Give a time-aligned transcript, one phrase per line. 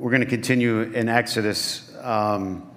[0.00, 1.94] we're going to continue in Exodus.
[2.00, 2.70] Um,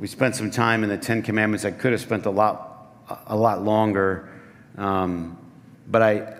[0.00, 1.64] we spent some time in the Ten Commandments.
[1.64, 2.92] I could have spent a lot,
[3.28, 4.28] a lot longer,
[4.76, 5.38] um,
[5.86, 6.34] but I,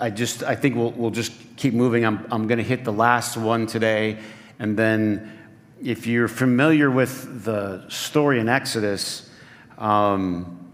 [0.00, 2.06] I just, I think we'll, we'll just keep moving.
[2.06, 4.20] I'm, I'm going to hit the last one today,
[4.58, 5.32] and then,
[5.82, 9.28] if you're familiar with the story in Exodus,
[9.76, 10.70] um,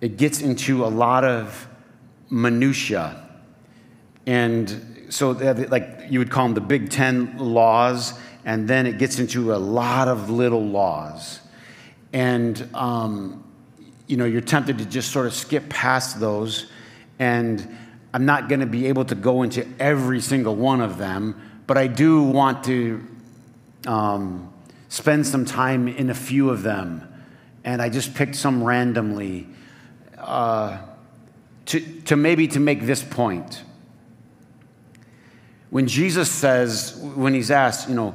[0.00, 1.66] it gets into a lot of
[2.30, 3.28] minutia,
[4.24, 9.18] and so like you would call them the Big Ten laws, and then it gets
[9.18, 11.40] into a lot of little laws,
[12.12, 13.44] and um,
[14.06, 16.70] you know you're tempted to just sort of skip past those,
[17.18, 17.76] and
[18.14, 21.76] I'm not going to be able to go into every single one of them, but
[21.76, 23.04] I do want to
[23.86, 24.52] um,
[24.88, 27.10] spend some time in a few of them.
[27.64, 29.48] And I just picked some randomly
[30.18, 30.78] uh,
[31.66, 33.62] to, to maybe to make this point.
[35.74, 38.14] When Jesus says, when he's asked, you know,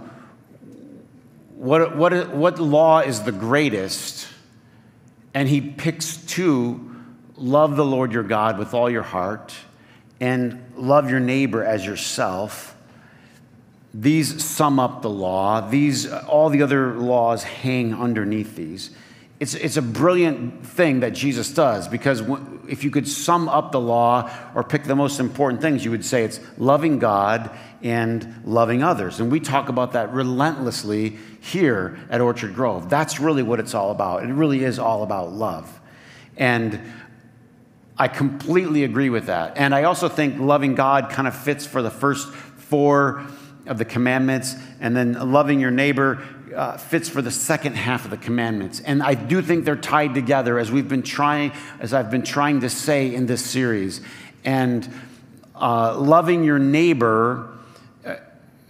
[1.57, 4.29] what, what, what law is the greatest?
[5.33, 6.95] And he picks two
[7.35, 9.53] love the Lord your God with all your heart
[10.21, 12.77] and love your neighbor as yourself.
[13.93, 15.59] These sum up the law.
[15.59, 18.91] These, all the other laws hang underneath these.
[19.41, 22.21] It's, it's a brilliant thing that Jesus does because
[22.69, 26.05] if you could sum up the law or pick the most important things, you would
[26.05, 27.49] say it's loving God
[27.81, 29.19] and loving others.
[29.19, 32.89] And we talk about that relentlessly here at Orchard Grove.
[32.89, 34.23] That's really what it's all about.
[34.23, 35.79] It really is all about love.
[36.37, 36.79] And
[37.97, 39.57] I completely agree with that.
[39.57, 43.25] And I also think loving God kind of fits for the first four
[43.65, 46.23] of the commandments, and then loving your neighbor
[46.55, 48.79] uh, fits for the second half of the commandments.
[48.81, 52.61] And I do think they're tied together as we've been trying, as I've been trying
[52.61, 54.01] to say in this series.
[54.43, 54.87] And
[55.55, 57.49] uh, loving your neighbor,
[58.05, 58.15] uh,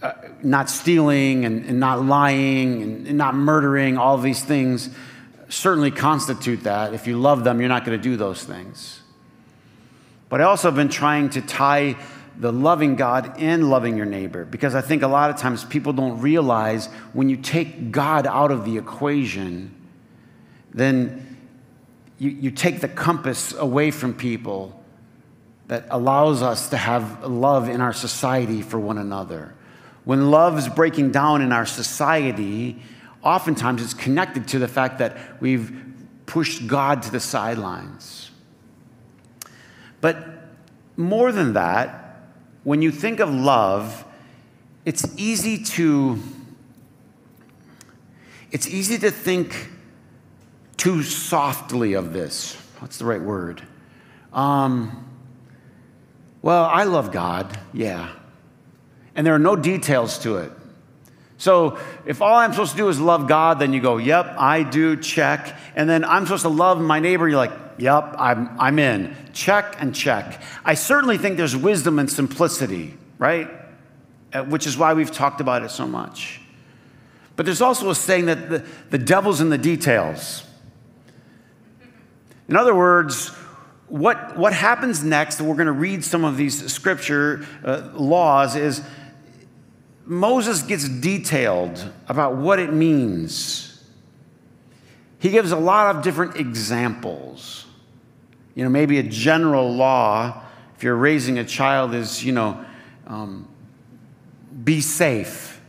[0.02, 4.90] uh not stealing and, and not lying and, and not murdering, all these things
[5.48, 6.94] certainly constitute that.
[6.94, 9.00] If you love them, you're not going to do those things.
[10.28, 11.96] But I also have been trying to tie
[12.40, 15.92] the loving God and loving your neighbor because I think a lot of times people
[15.92, 19.74] don't realize when you take God out of the equation,
[20.72, 21.36] then
[22.18, 24.82] you, you take the compass away from people
[25.68, 29.54] that allows us to have love in our society for one another.
[30.04, 32.80] When love is breaking down in our society,
[33.22, 35.78] oftentimes it's connected to the fact that we've
[36.24, 38.30] pushed God to the sidelines.
[40.00, 40.26] But
[40.96, 42.09] more than that,
[42.64, 44.04] when you think of love,
[44.84, 46.18] it's easy to
[48.50, 49.70] it's easy to think
[50.76, 52.54] too softly of this.
[52.80, 53.62] What's the right word?
[54.32, 55.08] Um,
[56.42, 58.12] well, I love God, yeah.
[59.14, 60.52] And there are no details to it.
[61.40, 64.62] So if all I'm supposed to do is love God, then you go, yep, I
[64.62, 65.56] do, check.
[65.74, 69.16] And then I'm supposed to love my neighbor, you're like, Yep, I'm, I'm in.
[69.32, 70.42] Check and check.
[70.66, 73.48] I certainly think there's wisdom and simplicity, right?
[74.34, 76.42] Uh, which is why we've talked about it so much.
[77.36, 80.44] But there's also a saying that the, the devil's in the details.
[82.48, 83.28] In other words,
[83.88, 88.82] what, what happens next, we're going to read some of these scripture uh, laws, is
[90.10, 93.80] Moses gets detailed about what it means.
[95.20, 97.64] He gives a lot of different examples.
[98.56, 100.42] You know, maybe a general law,
[100.76, 102.64] if you're raising a child, is, you know,
[103.06, 103.46] um,
[104.64, 105.60] be safe.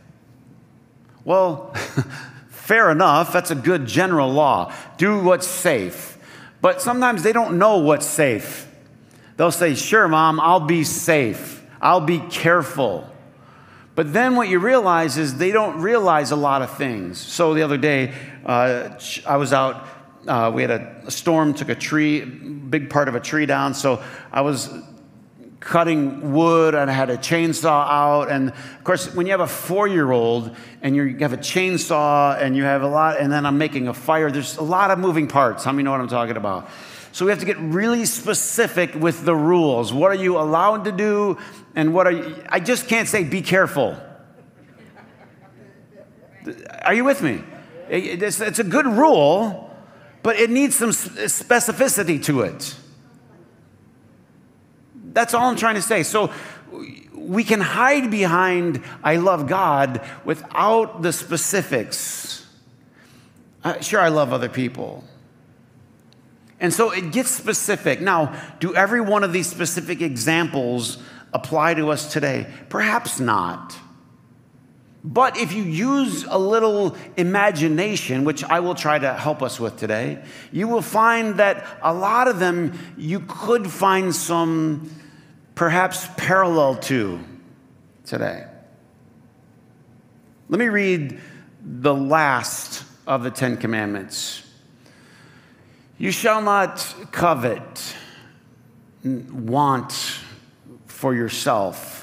[1.24, 1.72] Well,
[2.48, 3.32] fair enough.
[3.32, 4.74] That's a good general law.
[4.96, 6.18] Do what's safe.
[6.60, 8.68] But sometimes they don't know what's safe.
[9.36, 11.64] They'll say, Sure, mom, I'll be safe.
[11.80, 13.08] I'll be careful.
[13.94, 17.18] But then what you realize is they don't realize a lot of things.
[17.18, 18.14] So the other day,
[18.46, 19.86] uh, I was out
[20.26, 23.74] uh, we had a, a, storm, took a tree, big part of a tree down.
[23.74, 24.72] So I was
[25.60, 28.30] cutting wood and I had a chainsaw out.
[28.30, 32.40] And of course, when you have a four year old and you have a chainsaw
[32.40, 34.98] and you have a lot, and then I'm making a fire, there's a lot of
[34.98, 35.64] moving parts.
[35.64, 36.68] How many know what I'm talking about?
[37.12, 39.92] So we have to get really specific with the rules.
[39.92, 41.38] What are you allowed to do?
[41.76, 43.96] And what are you, I just can't say be careful.
[46.82, 47.42] Are you with me?
[47.88, 49.70] It's, a good rule,
[50.22, 52.74] but it needs some specificity to it.
[55.12, 56.02] That's all I'm trying to say.
[56.02, 56.32] So
[57.14, 62.46] we can hide behind I love God without the specifics.
[63.62, 65.04] Uh, sure, I love other people.
[66.62, 68.00] And so it gets specific.
[68.00, 70.98] Now, do every one of these specific examples
[71.32, 72.46] apply to us today?
[72.68, 73.76] Perhaps not.
[75.04, 79.76] But if you use a little imagination, which I will try to help us with
[79.76, 80.22] today,
[80.52, 84.88] you will find that a lot of them you could find some
[85.56, 87.18] perhaps parallel to
[88.06, 88.46] today.
[90.48, 91.18] Let me read
[91.60, 94.41] the last of the Ten Commandments.
[95.98, 97.94] You shall not covet,
[99.04, 100.20] want
[100.86, 102.02] for yourself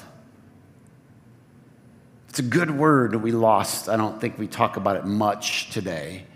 [2.30, 3.88] it's a good word we lost.
[3.88, 6.26] I don't think we talk about it much today.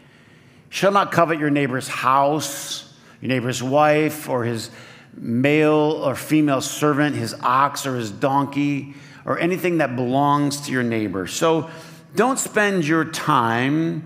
[0.69, 4.71] Shall not covet your neighbor's house, your neighbor's wife, or his
[5.17, 10.83] male or female servant, his ox or his donkey, or anything that belongs to your
[10.83, 11.29] neighbor.
[11.29, 11.71] So
[12.17, 14.05] don't spend your time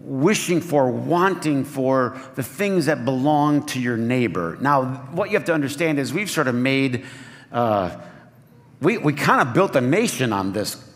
[0.00, 4.56] wishing for, wanting for the things that belong to your neighbor.
[4.60, 7.04] Now, what you have to understand is we've sort of made,
[7.52, 7.96] uh,
[8.80, 10.88] we, we kind of built a nation on this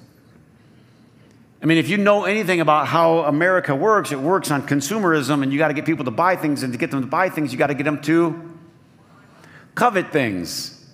[1.62, 5.52] I mean, if you know anything about how America works, it works on consumerism, and
[5.52, 7.52] you got to get people to buy things, and to get them to buy things,
[7.52, 8.58] you got to get them to
[9.76, 10.84] covet things.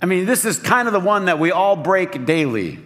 [0.00, 2.78] I mean, this is kind of the one that we all break daily.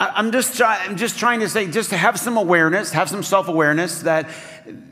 [0.00, 3.22] I'm just, try, I'm just trying to say, just to have some awareness, have some
[3.22, 4.30] self awareness that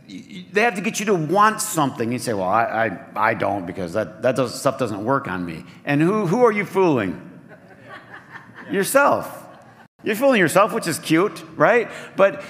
[0.08, 2.10] they have to get you to want something.
[2.10, 5.44] You say, Well, I, I, I don't because that, that does, stuff doesn't work on
[5.44, 5.64] me.
[5.84, 7.26] And who, who are you fooling?
[8.70, 9.44] yourself.
[10.02, 11.90] You're fooling yourself, which is cute, right?
[12.16, 12.42] But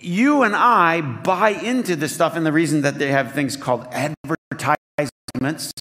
[0.00, 3.86] you and I buy into this stuff, and the reason that they have things called
[3.90, 5.72] advertisements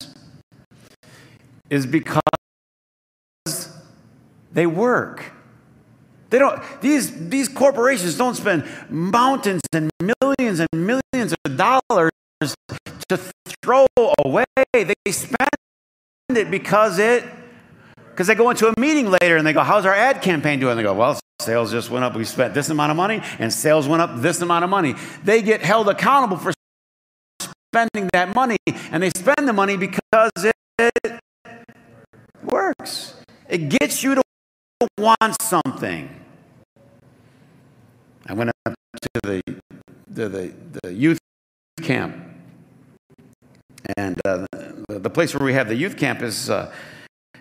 [1.70, 2.22] is because
[4.52, 5.32] they work.
[6.34, 12.10] They don't, these, these corporations don't spend mountains and millions and millions of dollars
[13.08, 13.20] to
[13.62, 13.86] throw
[14.26, 14.46] away.
[14.74, 15.38] They spend
[16.32, 17.24] it because it
[18.10, 20.76] because they go into a meeting later and they go, How's our ad campaign doing?
[20.76, 22.16] They go, Well, sales just went up.
[22.16, 24.96] We spent this amount of money, and sales went up this amount of money.
[25.24, 26.52] They get held accountable for
[27.72, 28.58] spending that money,
[28.92, 30.32] and they spend the money because
[30.80, 31.20] it
[32.44, 33.14] works.
[33.48, 34.24] It gets you to
[34.98, 36.23] want something.
[38.28, 39.42] I went up to the,
[40.08, 40.54] the, the,
[40.84, 41.20] the youth
[41.82, 42.16] camp,
[43.98, 44.46] and uh,
[44.88, 46.50] the, the, place where we have the youth camp is.
[46.50, 46.74] Uh,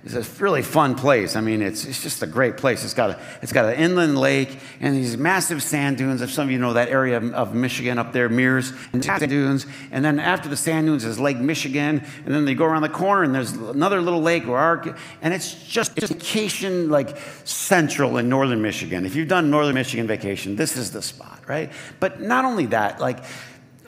[0.04, 1.36] it's a really fun place.
[1.36, 2.84] I mean, it's, it's just a great place.
[2.84, 6.22] It's got, a, it's got an inland lake and these massive sand dunes.
[6.22, 9.64] If some of you know that area of Michigan up there, Mears and sand dunes.
[9.92, 12.04] And then after the sand dunes is Lake Michigan.
[12.24, 15.32] And then they go around the corner and there's another little lake where our, and
[15.32, 19.06] it's just vacation like central in northern Michigan.
[19.06, 21.70] If you've done northern Michigan vacation, this is the spot, right?
[22.00, 23.18] But not only that, like,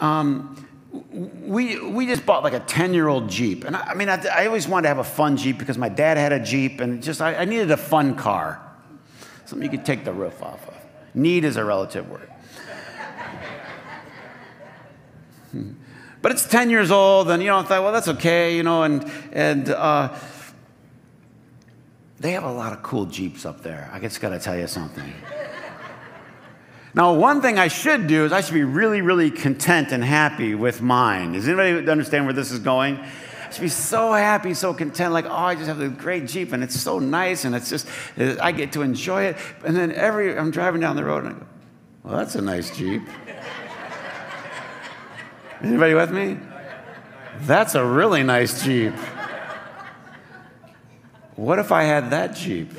[0.00, 0.64] um,
[0.94, 3.64] we, we just bought like a 10 year old Jeep.
[3.64, 5.88] And I, I mean, I, I, always wanted to have a fun Jeep because my
[5.88, 8.60] dad had a Jeep and just I, I needed a fun car.
[9.44, 10.74] Something you could take the roof off of.
[11.14, 12.30] Need is a relative word.
[16.22, 18.84] but it's 10 years old, and you know, I thought, well, that's okay, you know,
[18.84, 20.16] and, and uh,
[22.18, 23.90] they have a lot of cool Jeeps up there.
[23.92, 25.12] I just got to tell you something.
[26.94, 30.54] Now, one thing I should do is I should be really, really content and happy
[30.54, 31.32] with mine.
[31.32, 32.98] Does anybody understand where this is going?
[32.98, 36.52] I should be so happy, so content, like, oh, I just have this great Jeep
[36.52, 39.36] and it's so nice and it's just, I get to enjoy it.
[39.64, 41.46] And then every, I'm driving down the road and I go,
[42.04, 43.02] well, that's a nice Jeep.
[45.62, 46.38] Anybody with me?
[47.40, 48.92] That's a really nice Jeep.
[51.34, 52.70] What if I had that Jeep?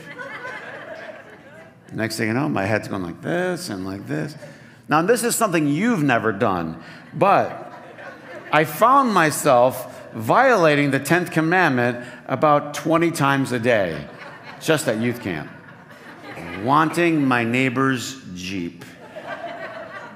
[1.93, 4.35] Next thing you know, my head's going like this and like this.
[4.87, 6.81] Now, this is something you've never done,
[7.13, 7.73] but
[8.51, 14.07] I found myself violating the 10th commandment about 20 times a day,
[14.61, 15.49] just at youth camp.
[16.63, 18.85] Wanting my neighbor's Jeep.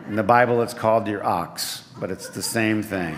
[0.07, 3.15] In the Bible, it's called your ox, but it's the same thing.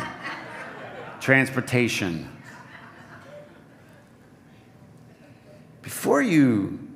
[1.20, 2.29] Transportation.
[5.81, 6.91] Before you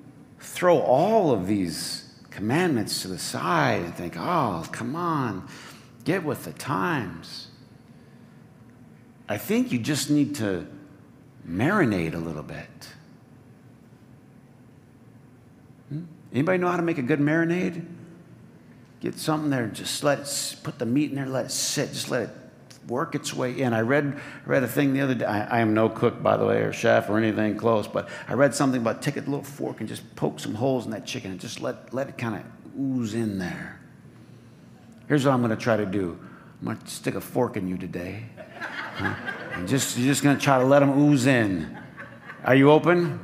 [0.55, 5.45] throw all of these commandments to the side and think, oh, come on,
[6.05, 7.50] get with the times.
[9.27, 10.65] I think you just need to
[11.45, 12.89] marinate a little bit.
[15.89, 16.03] Hmm?
[16.31, 17.85] Anybody know how to make a good marinade?
[19.01, 22.09] Get something there, just let it, put the meat in there, let it sit, just
[22.09, 22.29] let it
[22.88, 23.74] work its way in.
[23.74, 25.25] I read, read a thing the other day.
[25.25, 28.34] I, I, am no cook, by the way, or chef or anything close, but I
[28.34, 31.32] read something about take a little fork and just poke some holes in that chicken
[31.32, 33.80] and just let, let it kind of ooze in there.
[35.08, 36.18] Here's what I'm going to try to do
[36.62, 38.25] I'm going to stick a fork in you today.
[38.60, 39.15] Huh?
[39.65, 41.77] Just, you're just going to try to let them ooze in.
[42.44, 43.20] Are you open?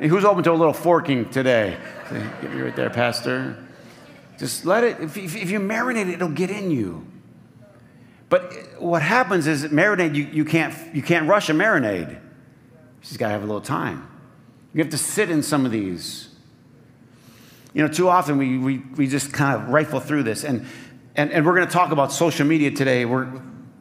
[0.00, 1.76] who's open to a little forking today?
[2.10, 3.56] Get me right there, Pastor.
[4.38, 7.06] Just let it, if, if you marinate it, it'll get in you.
[8.28, 12.20] But what happens is marinade, you, you, can't, you can't rush a marinade.
[13.02, 14.08] Just got to have a little time.
[14.72, 16.28] You have to sit in some of these.
[17.74, 20.44] You know, too often we, we, we just kind of rifle through this.
[20.44, 20.66] And,
[21.16, 23.04] and, and we're going to talk about social media today.
[23.04, 23.24] We're,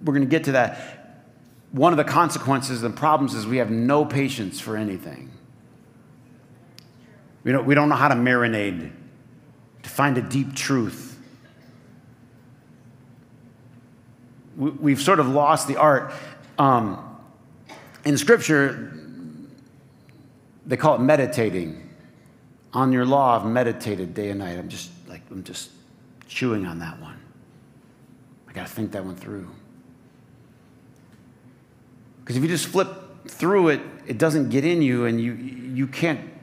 [0.03, 1.23] we're going to get to that.
[1.71, 5.31] One of the consequences and problems is we have no patience for anything.
[7.43, 8.91] We don't, we don't know how to marinate,
[9.81, 11.12] to find a deep truth.
[14.55, 16.13] We, have sort of lost the art.
[16.57, 17.19] Um,
[18.05, 18.93] in Scripture,
[20.65, 21.89] they call it meditating.
[22.74, 24.57] On your law, I've meditated day and night.
[24.57, 25.72] I'm just like, I'm just
[26.27, 27.19] chewing on that one.
[28.48, 29.50] I got to think that one through.
[32.19, 32.89] Because if you just flip
[33.27, 36.33] through it, it doesn't get in you and you, you can't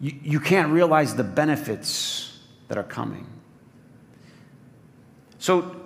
[0.00, 3.26] you, you can't realize the benefits that are coming.
[5.38, 5.76] So,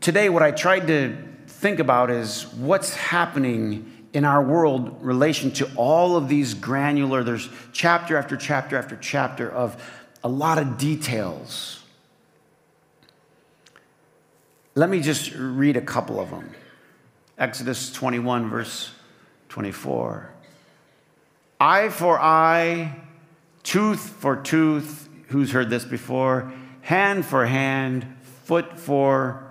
[0.00, 5.70] today, what I tried to think about is what's happening in our world relation to
[5.76, 9.82] all of these granular there's chapter after chapter after chapter of
[10.24, 11.82] a lot of details
[14.74, 16.50] let me just read a couple of them
[17.36, 18.92] exodus 21 verse
[19.50, 20.32] 24
[21.60, 22.96] eye for eye,
[23.62, 25.08] tooth for tooth.
[25.28, 26.52] Who's heard this before?
[26.82, 28.06] Hand for hand,
[28.44, 29.44] foot for.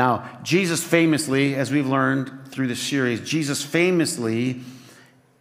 [0.00, 4.62] Now, Jesus famously, as we've learned through the series, Jesus famously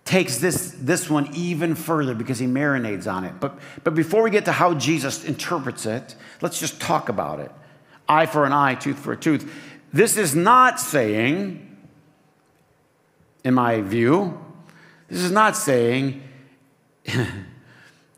[0.03, 3.39] takes this, this one even further because he marinades on it.
[3.39, 7.53] But, but before we get to how Jesus interprets it, let's just talk about it.
[8.09, 9.49] Eye for an eye, tooth for a tooth.
[9.93, 11.77] This is not saying,
[13.45, 14.43] in my view,
[15.07, 16.21] this is not saying,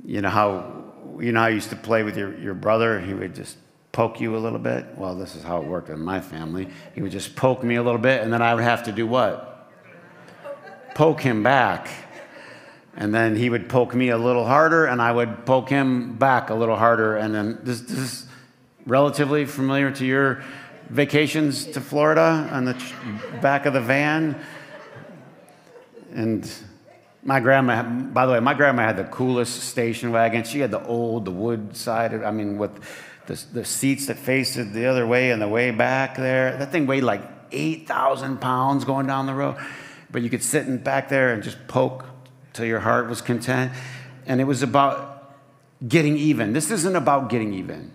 [0.04, 0.86] you know how
[1.20, 3.58] you know how used to play with your, your brother, he would just
[3.92, 4.86] poke you a little bit.
[4.96, 6.70] Well, this is how it worked in my family.
[6.96, 9.06] He would just poke me a little bit, and then I would have to do
[9.06, 9.70] what?
[10.96, 11.90] Poke him back.
[12.96, 16.50] And then he would poke me a little harder, and I would poke him back
[16.50, 17.18] a little harder.
[17.18, 18.26] And then this, this is
[18.86, 20.44] relatively familiar to your
[20.90, 22.94] vacations to Florida on the
[23.42, 24.42] back of the van.
[26.14, 26.50] And
[27.24, 30.44] my grandma, by the way, my grandma had the coolest station wagon.
[30.44, 32.84] She had the old, the wood side, I mean, with
[33.28, 36.58] the, the seats that faced it the other way and the way back there.
[36.58, 39.58] That thing weighed like 8,000 pounds going down the road.
[40.12, 42.06] But you could sit in back there and just poke
[42.54, 43.72] till your heart was content.
[44.26, 45.38] And it was about
[45.88, 46.54] getting even.
[46.54, 47.92] This isn't about getting even.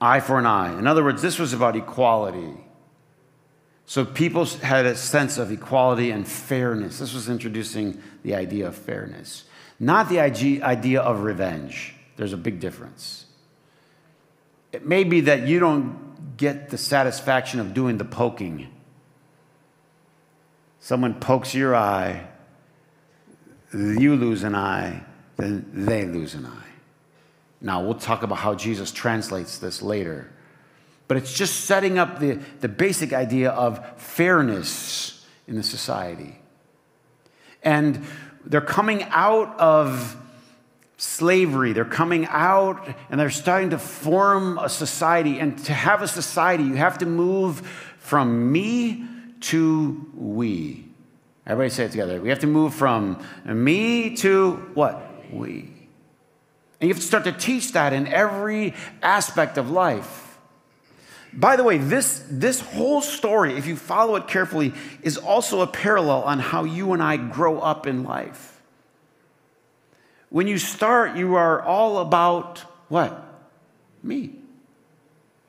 [0.00, 0.78] Eye for an eye.
[0.78, 2.54] In other words, this was about equality.
[3.86, 6.98] So people had a sense of equality and fairness.
[6.98, 9.44] This was introducing the idea of fairness,
[9.80, 11.94] not the idea of revenge.
[12.16, 13.24] There's a big difference.
[14.72, 18.68] It may be that you don't get the satisfaction of doing the poking.
[20.80, 22.28] Someone pokes your eye,
[23.72, 25.04] you lose an eye,
[25.36, 26.68] then they lose an eye.
[27.60, 30.30] Now, we'll talk about how Jesus translates this later.
[31.08, 36.38] But it's just setting up the, the basic idea of fairness in the society.
[37.62, 38.04] And
[38.44, 40.16] they're coming out of
[40.98, 41.72] slavery.
[41.72, 45.38] They're coming out and they're starting to form a society.
[45.38, 47.60] And to have a society, you have to move
[47.98, 49.04] from me
[49.40, 50.84] to we.
[51.46, 52.20] Everybody say it together.
[52.20, 55.32] We have to move from me to what?
[55.32, 55.72] We.
[56.80, 60.38] And you have to start to teach that in every aspect of life.
[61.32, 65.66] By the way, this, this whole story, if you follow it carefully, is also a
[65.66, 68.57] parallel on how you and I grow up in life.
[70.30, 72.58] When you start, you are all about
[72.88, 73.24] what?
[74.02, 74.32] Me.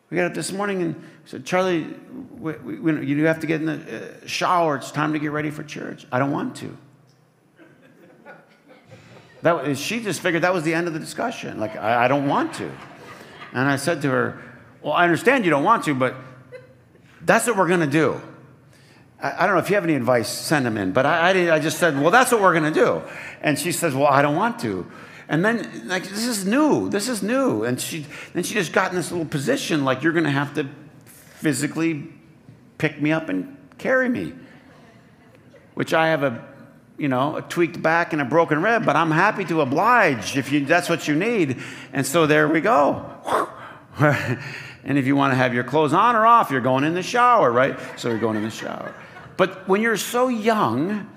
[0.09, 1.83] We got up this morning and said, Charlie,
[2.37, 4.77] we, we, you have to get in the uh, shower.
[4.77, 6.07] It's time to get ready for church.
[6.11, 6.77] I don't want to.
[9.41, 11.61] That, she just figured that was the end of the discussion.
[11.61, 12.69] Like, I, I don't want to.
[13.53, 14.41] And I said to her,
[14.81, 16.15] well, I understand you don't want to, but
[17.21, 18.21] that's what we're going to do.
[19.21, 20.91] I, I, don't know if you have any advice, send them in.
[20.91, 23.01] But I, I, I just said, well, that's what we're going to do.
[23.41, 24.89] And she says, well, I don't want to.
[25.27, 26.89] And then, like, this is new.
[26.89, 27.63] This is new.
[27.63, 30.55] And she, then she just got in this little position like you're going to have
[30.55, 30.67] to
[31.05, 32.07] physically
[32.77, 34.33] pick me up and carry me,
[35.75, 36.47] which I have a,
[36.97, 40.51] you know, a tweaked back and a broken rib, but I'm happy to oblige if
[40.51, 41.61] you, that's what you need.
[41.93, 43.05] And so there we go.
[44.83, 47.03] And if you want to have your clothes on or off, you're going in the
[47.03, 47.77] shower, right?
[47.97, 48.93] So you're going in the shower.
[49.39, 51.09] But when you're so young,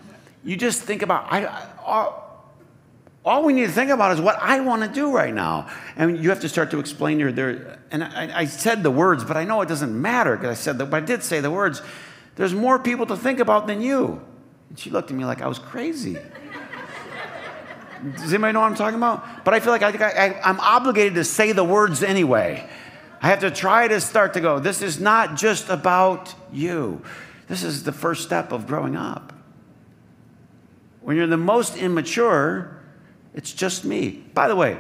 [0.45, 2.55] you just think about, I, all,
[3.25, 5.69] all, we need to think about is what I want to do right now.
[5.97, 9.25] And you have to start to explain your, there, and I, I said the words,
[9.25, 11.51] but I know it doesn't matter because I said that, but I did say the
[11.51, 11.83] words.
[12.37, 14.23] There's more people to think about than you.
[14.69, 16.17] And she looked at me like I was crazy.
[18.05, 19.45] Does anybody know what I'm talking about?
[19.45, 22.71] But I feel like I, I, I'm obligated to say the words anyway.
[23.21, 27.03] I have to try to start to go, this is not just about you.
[27.49, 29.33] This is the first step of growing up.
[31.01, 32.81] When you're the most immature,
[33.35, 34.25] it's just me.
[34.35, 34.79] By the way,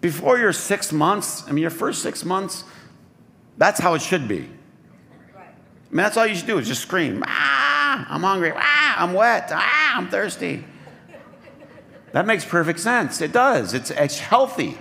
[0.00, 2.64] before your six months, I mean, your first six months,
[3.58, 4.48] that's how it should be.
[5.36, 9.12] I mean, that's all you should do is just scream, ah, I'm hungry, ah, I'm
[9.12, 10.64] wet, ah, I'm thirsty.
[12.12, 13.20] That makes perfect sense.
[13.20, 13.74] It does.
[13.74, 14.78] It's, it's healthy.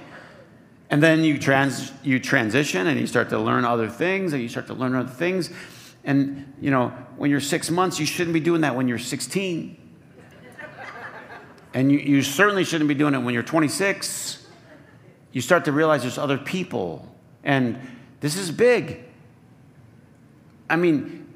[0.89, 4.49] And then you, trans, you transition and you start to learn other things and you
[4.49, 5.51] start to learn other things.
[6.09, 6.87] And, you know,
[7.17, 9.77] when you're six months, you shouldn't be doing that when you're 16.
[11.75, 14.47] And you, you certainly shouldn't be doing it when you're 26.
[15.31, 17.07] You start to realize there's other people.
[17.43, 17.77] And
[18.21, 19.03] this is big.
[20.67, 21.27] I mean,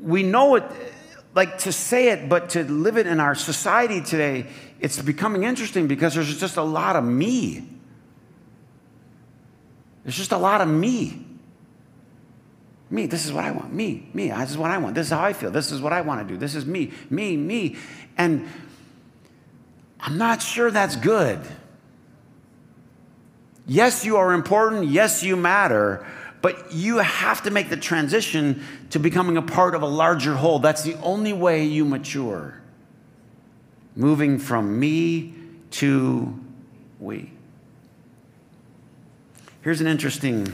[0.00, 0.62] we know it,
[1.34, 4.46] like to say it, but to live it in our society today,
[4.78, 7.68] it's becoming interesting because there's just a lot of me.
[10.04, 11.24] There's just a lot of me.
[12.94, 13.72] Me, this is what I want.
[13.72, 14.94] Me, me, this is what I want.
[14.94, 15.50] This is how I feel.
[15.50, 16.38] This is what I want to do.
[16.38, 17.76] This is me, me, me.
[18.16, 18.48] And
[19.98, 21.40] I'm not sure that's good.
[23.66, 24.86] Yes, you are important.
[24.86, 26.06] Yes, you matter.
[26.40, 30.60] But you have to make the transition to becoming a part of a larger whole.
[30.60, 32.60] That's the only way you mature.
[33.96, 35.34] Moving from me
[35.72, 36.38] to
[37.00, 37.32] we.
[39.62, 40.46] Here's an interesting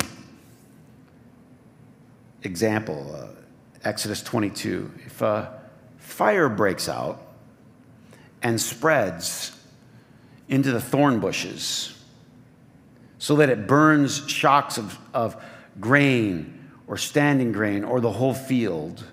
[2.42, 3.40] example uh,
[3.85, 4.90] Exodus 22.
[5.06, 5.61] If a
[5.99, 7.26] fire breaks out
[8.42, 9.56] and spreads
[10.49, 11.97] into the thorn bushes
[13.19, 15.43] so that it burns shocks of, of
[15.78, 19.04] grain or standing grain or the whole field,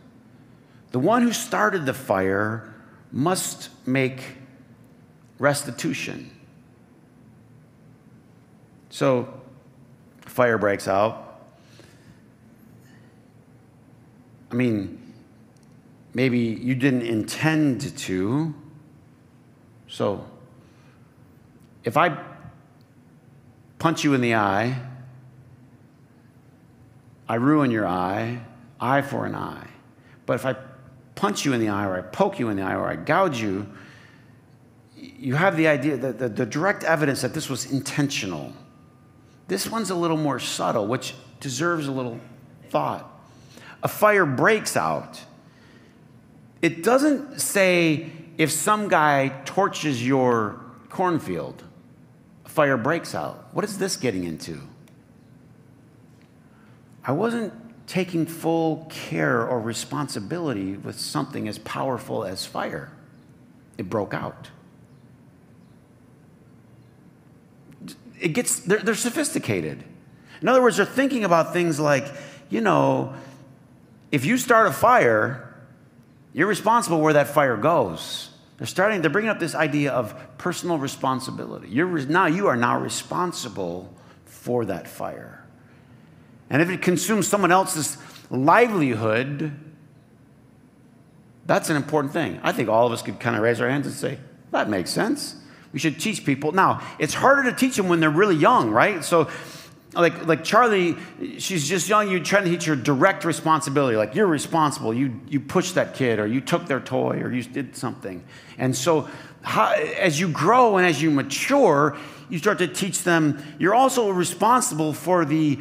[0.91, 2.73] the one who started the fire
[3.12, 4.38] must make
[5.39, 6.32] restitution.
[8.89, 9.41] So,
[10.21, 11.26] fire breaks out.
[14.51, 15.13] I mean,
[16.13, 18.53] maybe you didn't intend to.
[19.88, 20.25] So,
[21.83, 22.17] if I
[23.79, 24.79] punch you in the eye,
[27.29, 28.41] I ruin your eye,
[28.79, 29.67] eye for an eye.
[30.25, 30.55] But if I
[31.15, 33.41] punch you in the eye, or I poke you in the eye, or I gouge
[33.41, 33.67] you,
[34.95, 38.53] you have the idea that the, the direct evidence that this was intentional.
[39.47, 42.19] This one's a little more subtle, which deserves a little
[42.69, 43.16] thought.
[43.83, 45.21] A fire breaks out.
[46.61, 50.59] It doesn't say if some guy torches your
[50.89, 51.63] cornfield,
[52.45, 53.47] a fire breaks out.
[53.53, 54.61] What is this getting into?
[57.03, 57.53] I wasn't
[57.87, 62.91] taking full care or responsibility with something as powerful as fire.
[63.77, 64.49] It broke out.
[68.19, 69.83] It gets, they're, they're sophisticated.
[70.41, 72.07] In other words, they're thinking about things like,
[72.49, 73.13] you know,
[74.12, 75.56] if you start a fire,
[76.34, 78.30] you're responsible where that fire goes.
[78.58, 81.70] They're starting, they're bringing up this idea of personal responsibility.
[81.70, 83.93] You're, now you are now responsible
[84.26, 85.43] for that fire.
[86.50, 87.98] And if it consumes someone else's
[88.30, 89.52] livelihood,
[91.46, 92.39] that's an important thing.
[92.43, 94.17] I think all of us could kind of raise our hands and say,
[94.52, 95.36] that makes sense.
[95.74, 96.52] We should teach people.
[96.52, 99.04] Now, it's harder to teach them when they're really young, right?
[99.04, 99.30] So,
[99.97, 100.95] like, like Charlie,
[101.39, 102.10] she's just young.
[102.12, 103.97] You're trying to teach her direct responsibility.
[103.97, 104.93] Like, you're responsible.
[104.93, 108.23] You, you pushed that kid, or you took their toy, or you did something.
[108.57, 109.10] And so,
[109.41, 111.97] how, as you grow and as you mature,
[112.29, 115.60] you start to teach them you're also responsible for the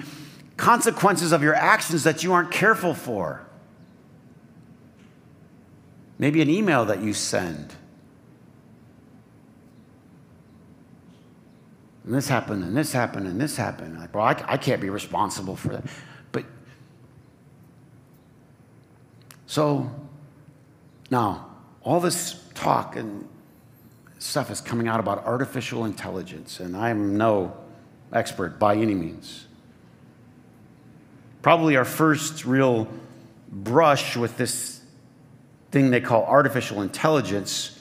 [0.57, 3.46] consequences of your actions that you aren't careful for.
[6.18, 7.76] Maybe an email that you send.
[12.07, 13.99] And this happened, and this happened, and this happened.
[13.99, 15.85] Like, well, I, I can't be responsible for that.
[16.33, 16.45] But
[19.47, 19.90] so
[21.11, 21.51] now,
[21.83, 23.29] all this talk and
[24.19, 27.57] stuff is coming out about artificial intelligence, and I'm no
[28.12, 29.47] expert by any means
[31.47, 32.88] probably our first real
[33.49, 34.81] brush with this
[35.71, 37.79] thing they call artificial intelligence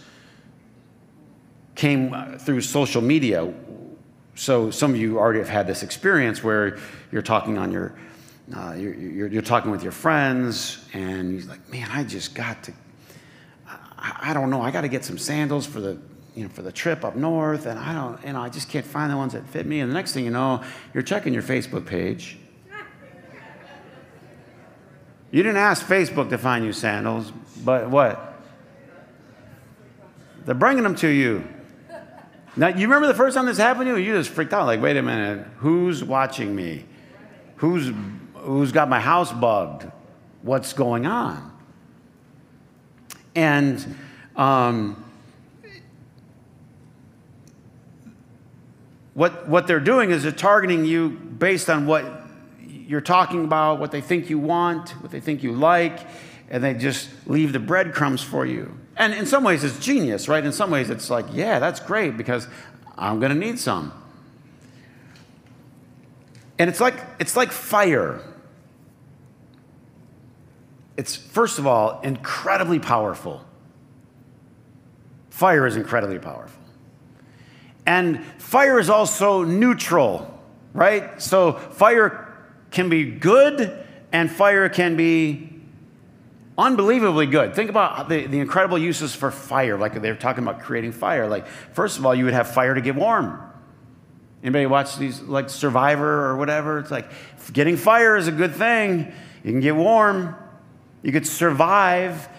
[1.73, 3.51] came uh, through social media.
[4.35, 6.77] So some of you already have had this experience where
[7.11, 7.95] you're talking on your,
[8.55, 12.61] uh, you're, you're, you're, talking with your friends, and you're like, man, I just got
[12.63, 12.73] to,
[13.97, 15.97] I don't know, I got to get some sandals for the,
[16.35, 18.85] you know, for the trip up north, and I don't, you know, I just can't
[18.85, 19.79] find the ones that fit me.
[19.79, 20.61] And the next thing you know,
[20.93, 22.37] you're checking your Facebook page.
[25.31, 27.31] You didn't ask Facebook to find you sandals,
[27.63, 28.41] but what?
[30.45, 31.47] They're bringing them to you.
[32.57, 34.05] Now, you remember the first time this happened to you?
[34.05, 36.85] You just freaked out, like, wait a minute, who's watching me?
[37.57, 37.91] Who's,
[38.35, 39.91] who's got my house bugged?
[40.41, 41.51] What's going on?
[43.35, 43.97] And
[44.37, 45.03] um,
[49.13, 52.05] what, what they're doing is they're targeting you based on what
[52.61, 55.99] you're talking about, what they think you want, what they think you like,
[56.49, 58.77] and they just leave the breadcrumbs for you.
[58.97, 60.43] And in some ways, it's genius, right?
[60.43, 62.47] In some ways, it's like, yeah, that's great because
[62.97, 63.91] I'm going to need some.
[66.58, 68.21] And it's like, it's like fire.
[70.95, 73.43] It's, first of all, incredibly powerful.
[75.29, 76.62] Fire is incredibly powerful.
[77.86, 80.39] And fire is also neutral,
[80.73, 81.21] right?
[81.21, 82.34] So fire
[82.71, 85.54] can be good and fire can be
[86.57, 87.53] unbelievably good.
[87.53, 89.77] Think about the, the incredible uses for fire.
[89.77, 91.27] Like they're talking about creating fire.
[91.27, 93.41] Like, first of all, you would have fire to get warm.
[94.43, 96.79] Anybody watch these, like Survivor or whatever?
[96.79, 97.09] It's like
[97.51, 99.11] getting fire is a good thing.
[99.43, 100.35] You can get warm,
[101.01, 102.29] you could survive.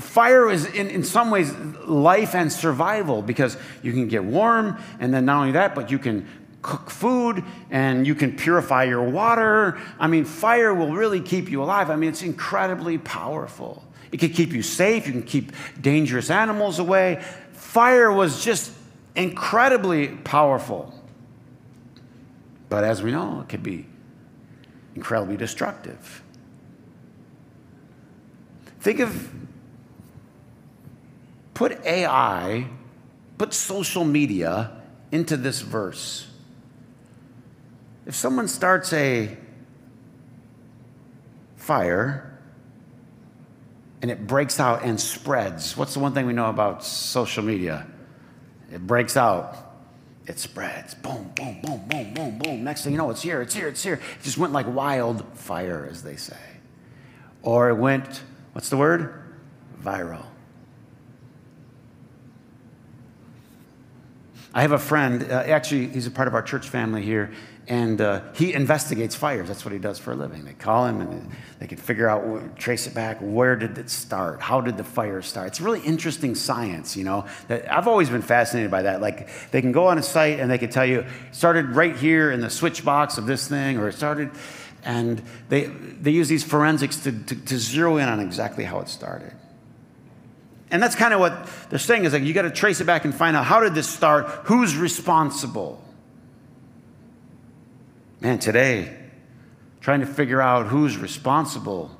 [0.00, 1.52] Fire is, in, in some ways,
[1.84, 5.98] life and survival because you can get warm, and then not only that, but you
[5.98, 6.26] can
[6.66, 9.78] cook food and you can purify your water.
[10.00, 11.90] I mean, fire will really keep you alive.
[11.90, 13.84] I mean, it's incredibly powerful.
[14.10, 17.22] It can keep you safe, you can keep dangerous animals away.
[17.52, 18.72] Fire was just
[19.14, 20.92] incredibly powerful.
[22.68, 23.86] But as we know, it can be
[24.96, 26.22] incredibly destructive.
[28.80, 29.32] Think of,
[31.54, 32.66] put AI,
[33.38, 34.72] put social media
[35.12, 36.26] into this verse.
[38.06, 39.36] If someone starts a
[41.56, 42.38] fire
[44.00, 47.86] and it breaks out and spreads, what's the one thing we know about social media?
[48.72, 49.56] It breaks out,
[50.26, 50.94] it spreads.
[50.94, 52.64] Boom, boom, boom, boom, boom, boom.
[52.64, 53.94] Next thing you know, it's here, it's here, it's here.
[53.94, 56.36] It just went like wildfire, as they say.
[57.42, 59.22] Or it went, what's the word?
[59.82, 60.26] Viral.
[64.54, 67.30] I have a friend, uh, actually, he's a part of our church family here,
[67.68, 69.48] and uh, he investigates fires.
[69.48, 70.44] That's what he does for a living.
[70.44, 73.18] They call him and they can figure out, trace it back.
[73.20, 74.40] Where did it start?
[74.40, 75.48] How did the fire start?
[75.48, 77.26] It's really interesting science, you know.
[77.48, 79.00] That I've always been fascinated by that.
[79.00, 82.30] Like they can go on a site and they can tell you started right here
[82.30, 84.30] in the switch box of this thing, or it started,
[84.84, 88.88] and they they use these forensics to, to, to zero in on exactly how it
[88.88, 89.32] started.
[90.70, 93.04] And that's kind of what they're saying is like you got to trace it back
[93.04, 94.26] and find out how did this start?
[94.44, 95.82] Who's responsible?
[98.26, 98.92] Man, today,
[99.80, 101.96] trying to figure out who's responsible,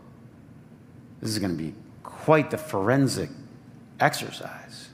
[1.20, 3.30] this is going to be quite the forensic
[4.00, 4.88] exercise.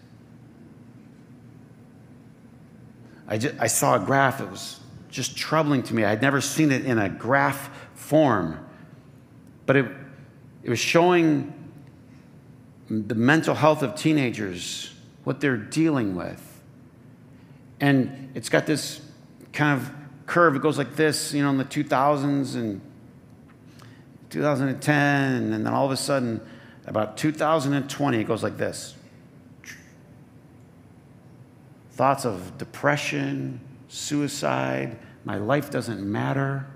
[3.27, 6.05] I, just, I saw a graph, it was just troubling to me.
[6.05, 8.62] I'd never seen it in a graph form,
[9.64, 9.87] but it,
[10.62, 11.51] it was showing
[12.90, 14.92] the mental health of teenagers,
[15.25, 16.61] what they're dealing with.
[17.81, 19.01] And it's got this
[19.55, 20.56] kind of curve.
[20.56, 22.80] It goes like this, you know, in the 2000s and
[24.30, 26.40] 2010, and then all of a sudden,
[26.87, 28.94] about 2020, it goes like this.
[31.92, 36.66] Thoughts of depression, suicide, my life doesn't matter.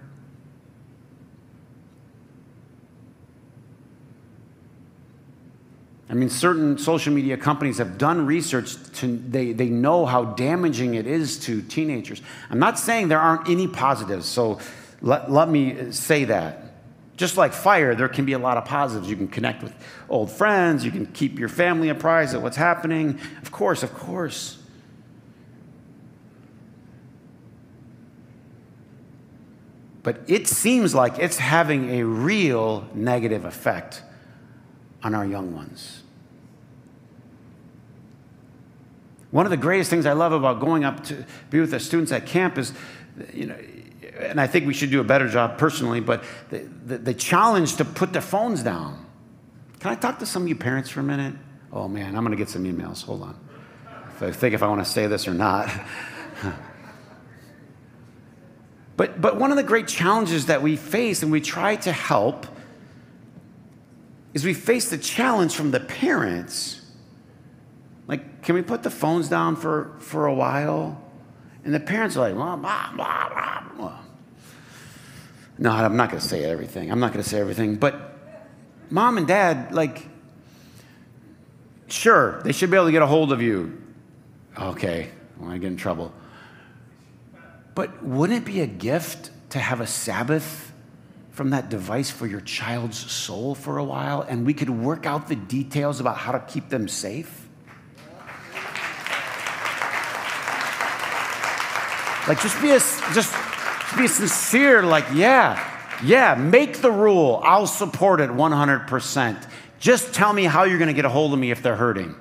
[6.09, 10.95] I mean, certain social media companies have done research to, they, they know how damaging
[10.95, 12.23] it is to teenagers.
[12.49, 14.61] I'm not saying there aren't any positives, so
[15.03, 16.63] let, let me say that.
[17.17, 19.11] Just like fire, there can be a lot of positives.
[19.11, 19.75] You can connect with
[20.09, 23.19] old friends, you can keep your family apprised of what's happening.
[23.43, 24.59] Of course, of course.
[30.05, 34.03] But it seems like it's having a real negative effect
[35.07, 36.03] on our young ones.
[39.31, 42.11] One of the greatest things I love about going up to be with the students
[42.11, 42.73] at camp is,
[43.33, 43.57] you know,
[44.19, 47.77] and I think we should do a better job personally, but the, the, the challenge
[47.77, 49.07] to put their phones down.
[49.79, 51.35] Can I talk to some of you parents for a minute?
[51.73, 53.05] Oh man, I'm going to get some emails.
[53.05, 53.39] Hold on.
[54.21, 55.71] I think if I want to say this or not.
[58.97, 62.49] but, but one of the great challenges that we face and we try to help
[64.37, 66.83] is we face the challenge from the parents
[68.07, 71.03] Like, can we put the phones down for, for a while?
[71.65, 73.99] And the parents are like, blah, blah, blah, blah.
[75.57, 76.93] No, I'm not going to say everything.
[76.93, 77.77] I'm not going to say everything.
[77.77, 78.19] But
[78.91, 80.07] mom and dad, like,
[81.89, 83.83] sure, they should be able to get a hold of you.
[84.59, 85.09] Okay,
[85.41, 86.13] I want to get in trouble.
[87.75, 90.66] But wouldn't it be a gift to have a Sabbath
[91.37, 95.29] from that device for your child's soul for a while and we could work out
[95.29, 97.47] the details about how to keep them safe?
[102.27, 102.79] Like just be a
[103.13, 103.35] just
[103.99, 105.63] be sincere like yeah,
[106.03, 107.43] yeah, make the rule.
[107.45, 109.49] I'll support it 100%.
[109.79, 112.15] Just tell me how you're going to get a hold of me if they're hurting.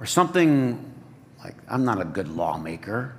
[0.00, 0.92] Or something
[1.44, 3.14] like I'm not a good lawmaker.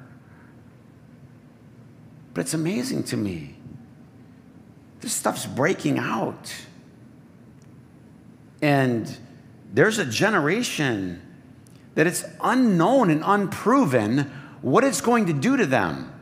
[2.37, 3.55] But it's amazing to me.
[5.01, 6.53] This stuff's breaking out.
[8.61, 9.17] And
[9.73, 11.19] there's a generation
[11.95, 16.13] that it's unknown and unproven what it's going to do to them.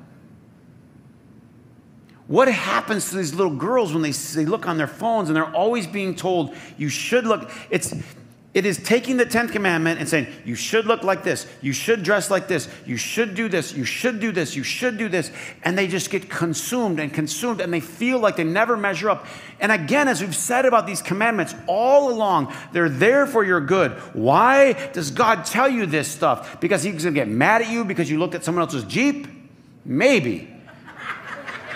[2.27, 5.53] What happens to these little girls when they, they look on their phones and they're
[5.53, 7.51] always being told, you should look?
[7.69, 7.93] It's,
[8.55, 12.03] it is taking the 10th commandment and saying, you should look like this, you should
[12.03, 15.29] dress like this, you should do this, you should do this, you should do this.
[15.63, 19.27] And they just get consumed and consumed and they feel like they never measure up.
[19.59, 23.91] And again, as we've said about these commandments all along, they're there for your good.
[24.13, 26.61] Why does God tell you this stuff?
[26.61, 29.27] Because He's gonna get mad at you because you looked at someone else's Jeep?
[29.83, 30.54] Maybe.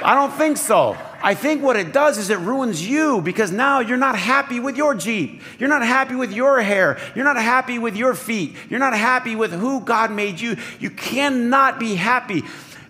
[0.01, 0.97] I don't think so.
[1.21, 4.77] I think what it does is it ruins you because now you're not happy with
[4.77, 5.41] your Jeep.
[5.57, 6.97] You're not happy with your hair.
[7.15, 8.55] You're not happy with your feet.
[8.69, 10.55] You're not happy with who God made you.
[10.79, 12.43] You cannot be happy.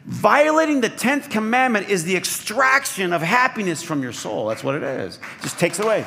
[0.06, 4.48] Violating the 10th commandment is the extraction of happiness from your soul.
[4.48, 5.18] That's what it is.
[5.18, 6.06] It just takes away.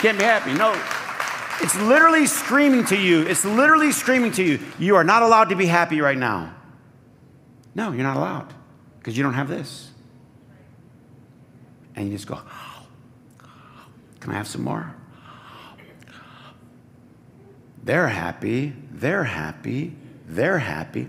[0.00, 0.52] Can't be happy.
[0.52, 0.72] No.
[1.62, 3.22] It's literally screaming to you.
[3.22, 4.58] It's literally screaming to you.
[4.78, 6.54] You are not allowed to be happy right now.
[7.74, 8.52] No, you're not allowed
[8.98, 9.90] because you don't have this
[11.96, 12.38] and you just go,
[14.20, 14.94] Can I have some more?
[17.82, 21.08] They're happy, they're happy, they're happy.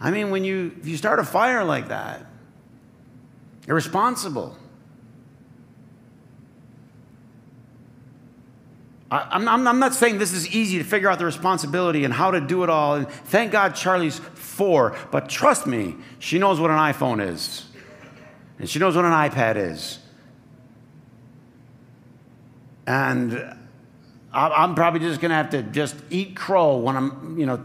[0.00, 2.26] I mean, when you, if you start a fire like that,
[3.68, 4.58] irresponsible.
[9.12, 12.30] I, am I'm not saying this is easy to figure out the responsibility and how
[12.30, 12.94] to do it all.
[12.94, 17.66] And thank God Charlie's four, but trust me, she knows what an iPhone is,
[18.58, 19.98] and she knows what an iPad is.
[22.86, 23.54] And
[24.32, 27.62] I'm probably just going to have to just eat crow when I'm, you know,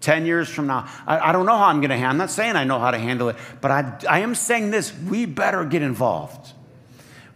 [0.00, 0.88] 10 years from now.
[1.06, 2.90] I, I don't know how I'm going to handle I'm not saying I know how
[2.90, 6.54] to handle it, but I, I am saying this we better get involved.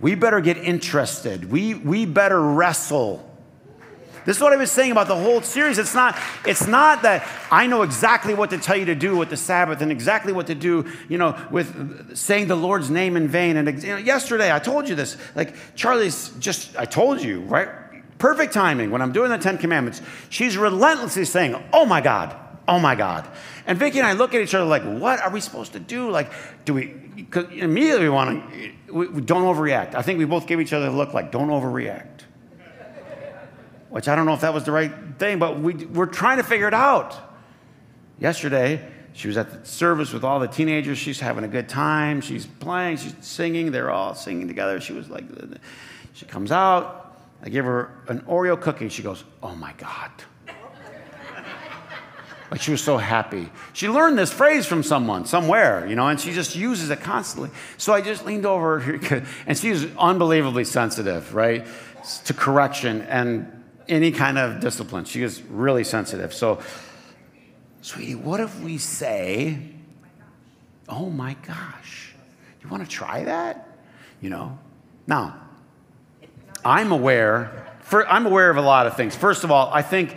[0.01, 1.49] We better get interested.
[1.51, 3.29] We, we better wrestle
[4.25, 5.79] this is what I was saying about the whole series.
[5.79, 9.31] It's not, it's not that I know exactly what to tell you to do with
[9.31, 13.29] the Sabbath and exactly what to do, you know, with saying the Lord's name in
[13.29, 13.57] vain.
[13.57, 15.17] And you know, yesterday I told you this.
[15.35, 17.69] Like Charlie's just, I told you, right?
[18.23, 20.01] Perfect timing when I'm doing the Ten Commandments.
[20.29, 22.37] She's relentlessly saying, "Oh my God,
[22.69, 23.27] oh my God,"
[23.67, 26.09] and Vicki and I look at each other like, "What are we supposed to do?
[26.09, 26.31] Like,
[26.65, 26.95] do we?"
[27.33, 29.97] Cause immediately we want to, we, we don't overreact.
[29.97, 32.12] I think we both give each other a look like, "Don't overreact."
[33.93, 36.43] Which I don't know if that was the right thing, but we, we're trying to
[36.43, 37.15] figure it out.
[38.19, 40.97] Yesterday, she was at the service with all the teenagers.
[40.97, 42.23] She's having a good time.
[42.23, 43.71] She's playing, she's singing.
[43.71, 44.81] They're all singing together.
[44.81, 45.25] She was like,
[46.15, 47.19] she comes out.
[47.43, 48.89] I give her an Oreo cookie.
[48.89, 50.11] She goes, Oh my God.
[52.51, 53.51] like she was so happy.
[53.75, 57.51] She learned this phrase from someone, somewhere, you know, and she just uses it constantly.
[57.77, 58.79] So I just leaned over,
[59.47, 61.67] and she's unbelievably sensitive, right,
[62.25, 63.03] to correction.
[63.03, 65.05] And any kind of discipline.
[65.05, 66.33] She is really sensitive.
[66.35, 66.61] So,
[67.81, 69.59] sweetie, what if we say,
[70.89, 72.15] oh my gosh,
[72.63, 73.69] you want to try that?
[74.21, 74.59] You know?
[75.07, 75.37] Now,
[76.65, 79.17] I'm aware, for, I'm aware of a lot of things.
[79.17, 80.17] First of all, I think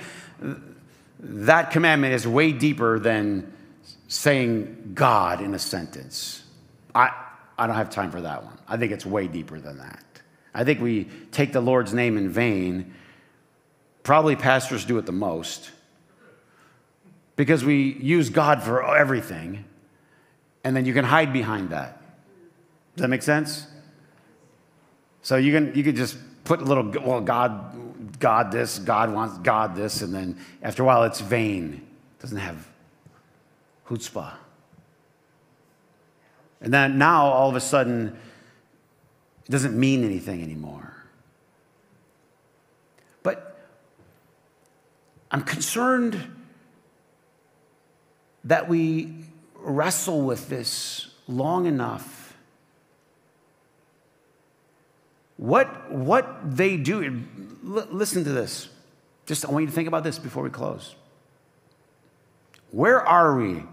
[1.19, 3.51] that commandment is way deeper than
[4.07, 6.43] saying God in a sentence.
[6.93, 7.11] I,
[7.57, 8.57] I don't have time for that one.
[8.67, 10.03] I think it's way deeper than that.
[10.53, 12.93] I think we take the Lord's name in vain
[14.05, 15.71] Probably pastors do it the most
[17.35, 19.65] because we use God for everything,
[20.63, 21.99] and then you can hide behind that.
[22.95, 23.65] Does that make sense?
[25.23, 29.39] So you can you could just put a little well, God, God this, God wants
[29.39, 31.73] God this, and then after a while it's vain.
[31.73, 32.67] It doesn't have
[33.87, 34.33] chutzpah.
[36.61, 38.15] And then now all of a sudden
[39.45, 40.93] It doesn't mean anything anymore.
[43.21, 43.59] But
[45.31, 46.31] I'm concerned
[48.43, 49.13] that we
[49.55, 52.37] wrestle with this long enough.
[55.37, 57.23] What, what they do,
[57.63, 58.69] listen to this.
[59.25, 60.95] Just I want you to think about this before we close.
[62.71, 63.63] Where are we?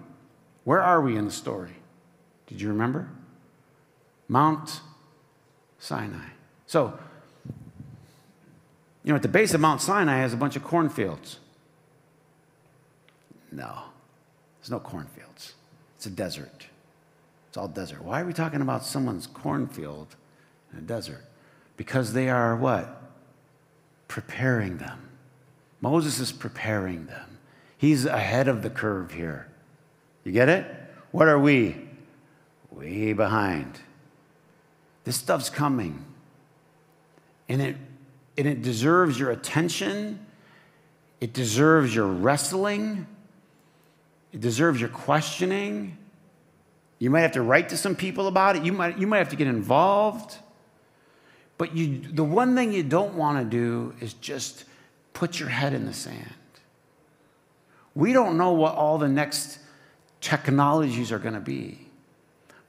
[0.64, 1.76] Where are we in the story?
[2.46, 3.08] Did you remember?
[4.28, 4.80] Mount
[5.78, 6.28] Sinai.
[6.66, 6.98] So,
[9.04, 11.38] you know, at the base of Mount Sinai has a bunch of cornfields.
[13.52, 13.82] No,
[14.58, 15.54] there's no cornfields.
[15.96, 16.66] It's a desert.
[17.48, 18.02] It's all desert.
[18.02, 20.16] Why are we talking about someone's cornfield
[20.72, 21.24] in a desert?
[21.76, 23.02] Because they are what?
[24.08, 25.10] Preparing them.
[25.82, 27.38] Moses is preparing them.
[27.76, 29.48] He's ahead of the curve here.
[30.24, 30.66] You get it?
[31.10, 31.76] What are we?
[32.70, 33.80] Way behind.
[35.04, 36.04] This stuff's coming.
[37.48, 37.76] And it,
[38.38, 40.24] and it deserves your attention.
[41.20, 43.06] It deserves your wrestling.
[44.32, 45.98] It deserves your questioning.
[46.98, 48.64] You might have to write to some people about it.
[48.64, 50.36] You might, you might have to get involved.
[51.58, 54.64] But you, the one thing you don't want to do is just
[55.12, 56.34] put your head in the sand.
[57.94, 59.58] We don't know what all the next
[60.20, 61.88] technologies are going to be.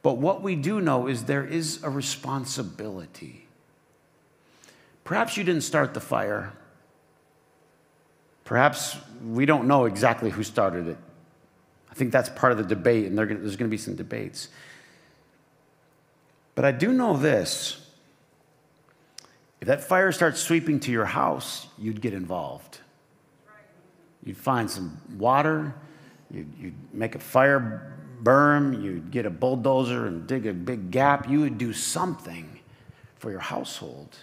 [0.02, 3.48] But what we do know is there is a responsibility.
[5.06, 6.54] Perhaps you didn't start the fire.
[8.44, 10.98] Perhaps we don't know exactly who started it.
[11.94, 14.48] I think that's part of the debate, and there's going to be some debates.
[16.56, 17.88] But I do know this
[19.62, 22.80] if that fire starts sweeping to your house, you'd get involved.
[24.26, 25.76] You'd find some water,
[26.32, 31.30] you'd, you'd make a fire berm, you'd get a bulldozer and dig a big gap.
[31.30, 32.60] You would do something
[33.18, 34.18] for your household.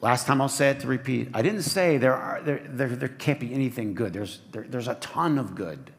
[0.00, 1.28] Last time I'll say it to repeat.
[1.34, 4.12] I didn't say there, are, there, there, there can't be anything good.
[4.12, 5.90] There's, there, there's a ton of good.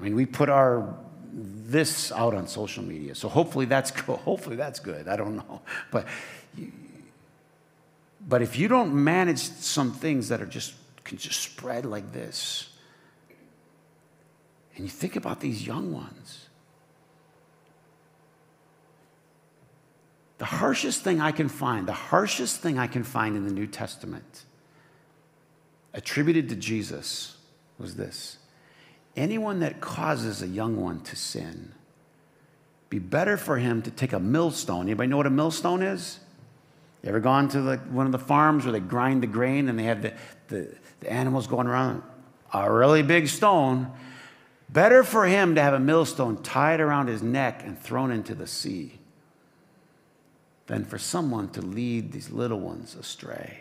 [0.00, 0.96] I mean, we put our
[1.34, 4.18] this out on social media, so hopefully that's good.
[4.18, 5.08] Hopefully that's good.
[5.08, 6.06] I don't know, but
[8.28, 12.68] but if you don't manage some things that are just can just spread like this,
[14.76, 16.46] and you think about these young ones,
[20.38, 23.66] the harshest thing I can find, the harshest thing I can find in the New
[23.66, 24.44] Testament,
[25.92, 27.36] attributed to Jesus,
[27.80, 28.38] was this
[29.16, 31.72] anyone that causes a young one to sin,
[32.90, 34.82] be better for him to take a millstone.
[34.82, 36.20] Anybody know what a millstone is?
[37.02, 39.76] You ever gone to the, one of the farms where they grind the grain and
[39.76, 40.14] they have the,
[40.46, 42.04] the, the animals going around?
[42.54, 43.90] A really big stone.
[44.68, 48.46] Better for him to have a millstone tied around his neck and thrown into the
[48.46, 49.00] sea
[50.66, 53.60] than for someone to lead these little ones astray.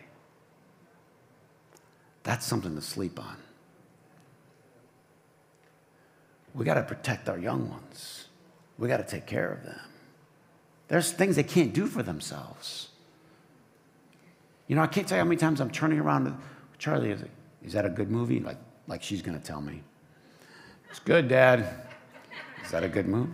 [2.24, 3.38] That's something to sleep on.
[6.54, 8.28] We got to protect our young ones.
[8.78, 9.80] We got to take care of them.
[10.88, 12.90] There's things they can't do for themselves.
[14.68, 16.36] You know, I can't tell you how many times I'm turning around to
[16.78, 17.12] Charlie.
[17.12, 17.24] Is,
[17.64, 18.40] is that a good movie?
[18.40, 19.84] Like, like she's going to tell me.
[20.90, 21.68] It's good, Dad.
[22.64, 23.32] Is that a good movie?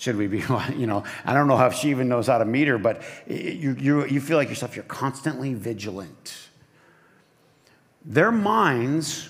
[0.00, 0.38] Should we be,
[0.76, 3.76] you know, I don't know how she even knows how to meet her, but you,
[3.78, 6.48] you, you feel like yourself, you're constantly vigilant.
[8.02, 9.28] Their minds,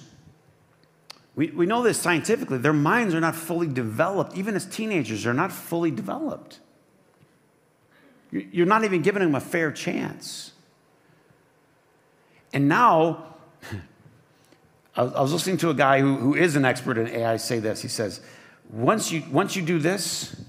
[1.35, 4.37] we, we know this scientifically, their minds are not fully developed.
[4.37, 6.61] Even as teenagers, they're not fully developed.
[8.31, 10.53] You're not even giving them a fair chance.
[12.53, 13.35] And now,
[14.97, 17.83] I was listening to a guy who, who is an expert in AI say this.
[17.83, 18.21] He says,
[18.71, 20.45] once you, once you do this,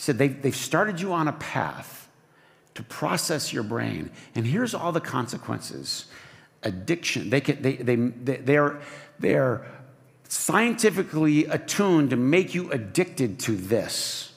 [0.00, 2.08] he said, they've, they've started you on a path
[2.72, 4.08] to process your brain.
[4.34, 6.06] And here's all the consequences
[6.62, 7.28] addiction.
[7.28, 8.80] They, can, they, they, they, they, are,
[9.18, 9.66] they are
[10.26, 14.32] scientifically attuned to make you addicted to this.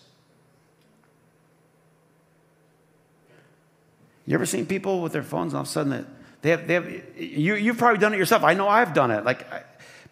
[4.25, 6.05] You ever seen people with their phones and all of a sudden
[6.41, 8.43] they have, they have you, you've probably done it yourself.
[8.43, 9.23] I know I've done it.
[9.23, 9.63] Like, I,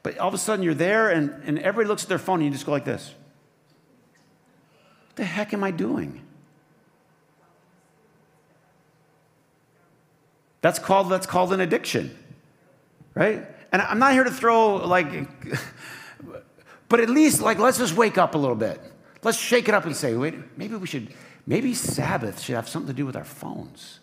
[0.01, 2.45] but all of a sudden you're there and, and everybody looks at their phone and
[2.45, 3.13] you just go like this.
[5.21, 6.19] The heck am I doing?
[10.61, 12.17] That's called, that's called an addiction,
[13.13, 13.45] right?
[13.71, 15.29] And I'm not here to throw like,
[16.89, 18.81] but at least like, let's just wake up a little bit.
[19.21, 21.13] Let's shake it up and say, wait, maybe we should,
[21.45, 23.99] maybe Sabbath should have something to do with our phones.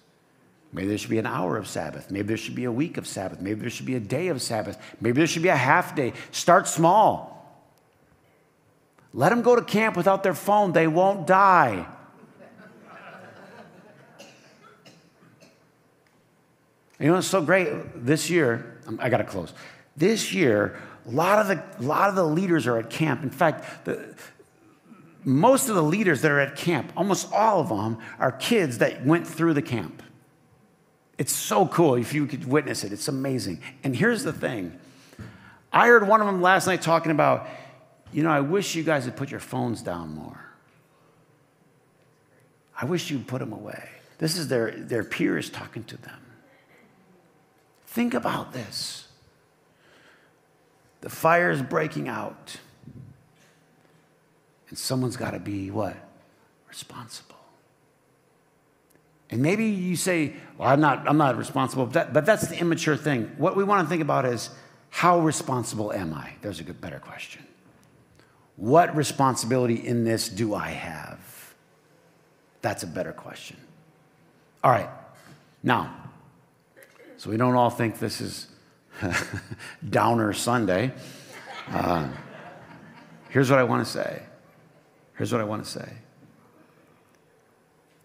[0.73, 2.13] Maybe there should be an hour of Sabbath.
[2.13, 3.41] Maybe there should be a week of Sabbath.
[3.41, 4.79] Maybe there should be a day of Sabbath.
[5.01, 6.13] Maybe there should be a half day.
[6.31, 7.38] Start small.
[9.19, 11.85] Let them go to camp without their phone, they won't die.
[17.01, 18.07] you know it's so great?
[18.07, 19.53] This year, um, I gotta close.
[19.97, 23.25] This year, a lot of the, a lot of the leaders are at camp.
[23.25, 24.15] In fact, the,
[25.25, 29.05] most of the leaders that are at camp, almost all of them, are kids that
[29.05, 30.01] went through the camp.
[31.19, 32.93] It's so cool if you could witness it.
[32.93, 33.63] It's amazing.
[33.83, 34.79] And here's the thing
[35.73, 37.49] I heard one of them last night talking about
[38.13, 40.41] you know, I wish you guys would put your phones down more.
[42.81, 43.89] I wish you'd put them away.
[44.19, 46.21] This is their, their peers talking to them.
[47.87, 49.09] Think about this.
[51.01, 52.59] The fire is breaking out.
[54.69, 55.97] And someone's got to be what?
[56.69, 57.37] Responsible.
[59.31, 62.59] And maybe you say, well, I'm not, I'm not responsible, but, that, but that's the
[62.59, 63.33] immature thing.
[63.37, 64.51] What we want to think about is,
[64.91, 66.33] how responsible am I?
[66.41, 67.45] There's a good, better question.
[68.59, 71.55] What responsibility in this do I have?
[72.61, 73.57] That's a better question.
[74.65, 74.91] All right,
[75.63, 75.95] now,
[77.19, 78.49] so we don't all think this is
[79.89, 80.93] Downer Sunday.
[81.71, 82.09] Uh,
[83.29, 84.23] here's what I want to say.
[85.17, 85.93] Here's what I want to say.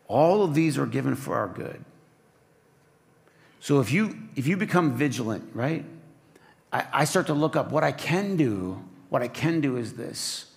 [0.08, 1.84] All of these are given for our good.
[3.60, 5.84] So if you if you become vigilant, right?
[6.72, 8.84] I, I start to look up what I can do.
[9.14, 10.48] What I can do is this.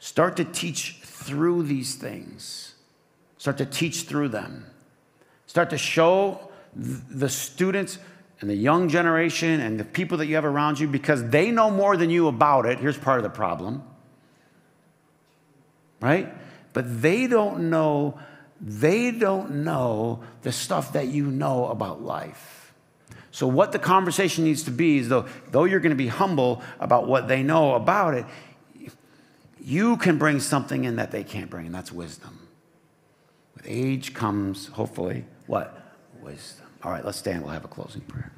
[0.00, 2.74] Start to teach through these things.
[3.38, 4.66] Start to teach through them.
[5.46, 8.00] Start to show the students
[8.42, 11.70] and the young generation and the people that you have around you because they know
[11.70, 12.80] more than you about it.
[12.80, 13.82] Here's part of the problem.
[16.02, 16.30] Right?
[16.74, 18.20] But they don't know
[18.60, 22.57] they don't know the stuff that you know about life.
[23.30, 26.62] So, what the conversation needs to be is though, though you're going to be humble
[26.80, 28.26] about what they know about it,
[29.60, 32.48] you can bring something in that they can't bring, and that's wisdom.
[33.54, 35.94] With age comes, hopefully, what?
[36.22, 36.66] Wisdom.
[36.82, 37.42] All right, let's stand.
[37.42, 38.32] We'll have a closing prayer.